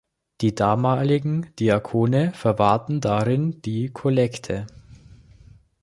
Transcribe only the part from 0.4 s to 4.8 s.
Die damaligen Diakone verwahrten darin die Kollekte.